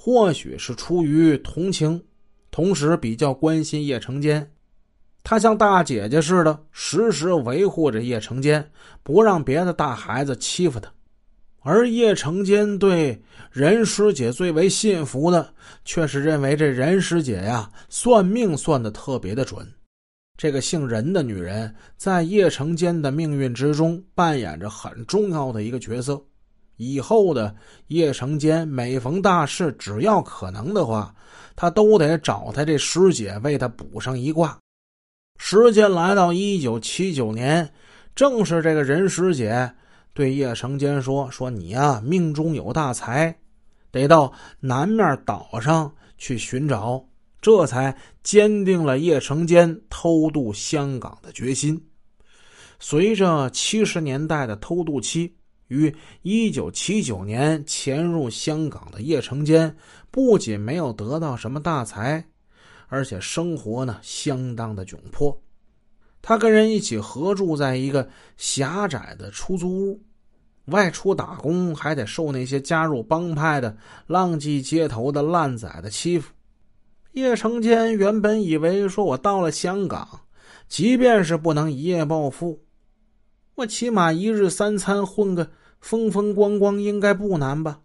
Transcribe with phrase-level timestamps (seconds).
[0.00, 2.00] 或许是出于同情，
[2.52, 4.48] 同时比较关心叶成坚，
[5.24, 8.70] 他像大姐姐似的，时时维护着叶成坚，
[9.02, 10.88] 不让别的大孩子欺负他。
[11.62, 15.52] 而叶成坚对任师姐最为信服的，
[15.84, 19.66] 却是认为这任师姐呀，算命算的特别的准。
[20.36, 26.22] 这个姓任的女人，在叶成坚的命运之中扮演着很重要的一个角色。
[26.78, 27.54] 以后的
[27.88, 31.14] 叶成坚每逢大事，只要可能的话，
[31.54, 34.58] 他都得找他这师姐为他补上一卦。
[35.36, 37.70] 时间来到一九七九年，
[38.14, 39.70] 正是这个任师姐
[40.14, 43.38] 对叶成坚说：“说你呀，命中有大财，
[43.90, 47.04] 得到南面岛上去寻找。”
[47.40, 51.80] 这才坚定了叶成坚偷渡香港的决心。
[52.80, 55.32] 随着七十年代的偷渡期，
[55.68, 59.74] 于一九七九年潜入香港的叶成坚，
[60.10, 62.24] 不仅没有得到什么大财，
[62.88, 65.40] 而且生活呢相当的窘迫。
[66.20, 70.02] 他跟人一起合住在一个狭窄的出租屋，
[70.66, 76.32] 外出打工还得受那些加入帮派的浪迹街头的烂仔的欺负。
[77.12, 80.06] 叶成坚原本以为说：“我到了香港，
[80.68, 82.60] 即便是不能一夜暴富，
[83.54, 87.80] 我起码一日三餐混个风风光光应该不难吧？”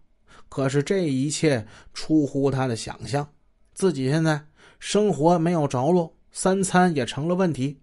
[0.49, 3.27] 可是这一切出乎他的想象，
[3.73, 4.39] 自己现在
[4.79, 7.77] 生活没有着落，三餐也成了问题。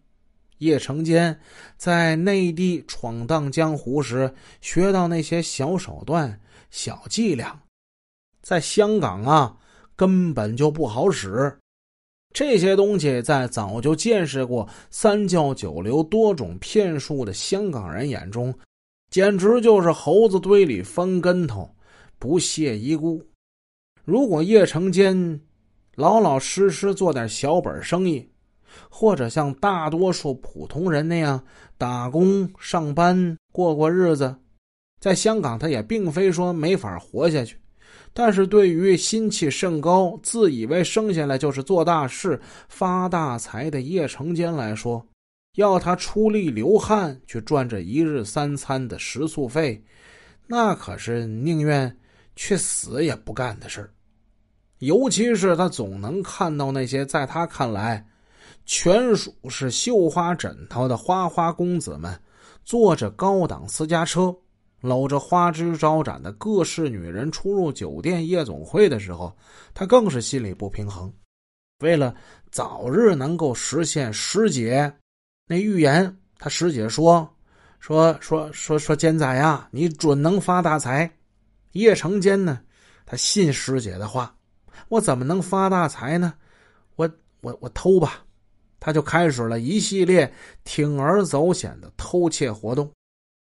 [0.59, 1.41] 叶成坚
[1.77, 6.39] 在内地闯荡江湖时学到那些小手段、
[6.71, 7.61] 小伎俩，
[8.43, 9.57] 在香港啊。
[9.97, 11.55] 根本就不好使，
[12.33, 18.55] 这些东西在早就见识过三教九流多种骗术的香港人眼中，
[19.11, 21.69] 简直就是猴子堆里翻跟头，
[22.19, 23.21] 不屑一顾。
[24.05, 25.41] 如果叶成坚
[25.97, 28.27] 老老实实做点小本生意，
[28.89, 31.43] 或者像大多数普通人那样
[31.77, 34.35] 打工上班过过日子，
[35.01, 37.57] 在香港他也并非说没法活下去。
[38.13, 45.05] 但是对于心气甚高、自以为生下来就是做大事、发大财的叶成坚来说，
[45.57, 49.83] 要他出力流汗去赚这一日三餐的食宿费，
[50.47, 51.97] 那可是宁愿
[52.37, 53.93] 去死也不干的事
[54.79, 58.07] 尤其是他总能看到那些在他看来
[58.65, 62.19] 全属是绣花枕头的花花公子们，
[62.65, 64.35] 坐着高档私家车。
[64.83, 69.37] 搂着花枝招展的各式女人出入酒店夜总会的时候，
[69.75, 71.13] 他更是心里不平衡。
[71.81, 72.15] 为了
[72.51, 74.91] 早日能够实现师姐
[75.51, 77.29] 那预言，他师姐说
[77.81, 81.11] ：“说说说说，坚仔呀，你准能发大财。”
[81.75, 82.61] 叶成坚呢，
[83.05, 84.33] 他信师姐的话，
[84.89, 86.35] 我怎么能发大财呢？
[86.95, 88.23] 我我我偷吧，
[88.79, 90.33] 他就开始了一系列
[90.65, 92.89] 铤而走险的偷窃活动。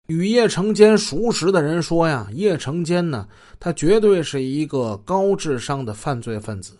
[0.07, 3.27] 与叶成坚熟识的人说呀，叶成坚呢，
[3.59, 6.75] 他绝对是一个高智商的犯罪分子。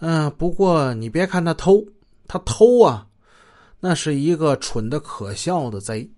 [0.00, 1.80] 嗯，不过你别看他偷，
[2.26, 3.06] 他偷啊，
[3.84, 6.08] 那是一个蠢的可笑的贼。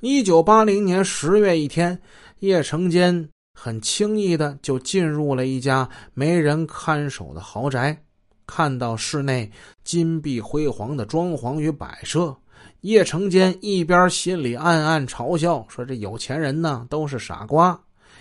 [0.00, 1.96] 一九八零年十月一天，
[2.40, 7.96] 叶成坚很轻易的就进入了一家没人看守的豪宅，
[8.44, 9.48] 看到室内
[9.84, 12.36] 金碧辉煌的装潢与摆设。
[12.80, 17.80] 叶成坚一边心里暗暗嘲笑说：“这有钱人呢都是傻瓜”，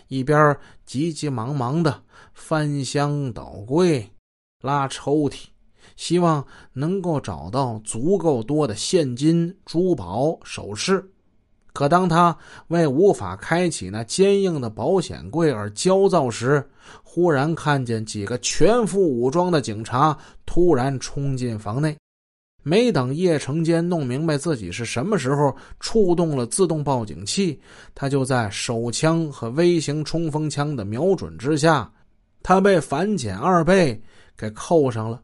[0.10, 0.56] 一边
[0.86, 2.04] 急急忙忙的
[2.36, 4.08] 翻箱倒柜、
[4.62, 5.46] 拉抽屉，
[5.96, 11.04] 希望能够找到足够多的现金、珠宝、首饰。
[11.72, 16.64] 可当他为无法开启那坚硬的保险柜而焦躁时，
[17.02, 21.98] 忽然看见几个全副武装的警察突然冲进房内。
[22.66, 27.60] 没等叶成坚弄明白自己是什么时候触动了自动报警器，
[27.94, 31.92] 他就在手枪和微型冲锋枪的瞄准之下，
[32.42, 34.02] 他被反潜二倍
[34.38, 35.22] 给扣上了。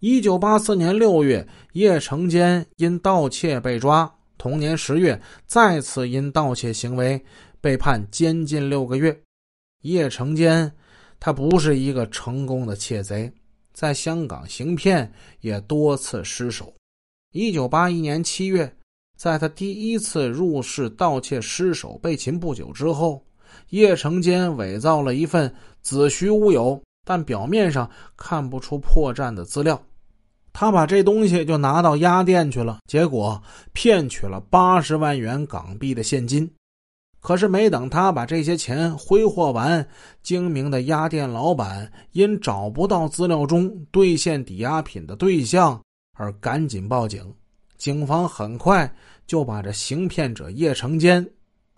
[0.00, 7.24] 一九八四年六月，叶成坚因盗窃被抓，同年十月再次因盗窃行为
[7.62, 9.18] 被判监禁六个月。
[9.82, 10.70] 叶成坚
[11.18, 13.32] 他不是一个成功的窃贼。
[13.72, 15.10] 在香港行骗
[15.40, 16.74] 也多次失手。
[17.32, 18.74] 一九八一年七月，
[19.16, 23.24] 在他第一次入室盗窃失手被擒不久之后，
[23.70, 29.80] 叶成坚伪造了一份子虚乌有但表面上看不出破绽的资料。
[30.52, 33.40] 他把这东西就拿到鸭店去了，结果
[33.72, 36.50] 骗取了八十万元港币的现金。
[37.20, 39.86] 可是没等他把这些钱挥霍完，
[40.22, 45.80] 精明的押店老板因找不到资料中兑现抵押品的对象
[46.16, 47.34] 而赶紧报警。
[47.76, 48.90] 警方很快
[49.26, 51.28] 就把这行骗者叶成坚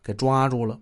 [0.03, 0.79] 给抓住了。